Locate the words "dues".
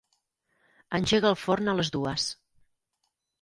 1.97-2.27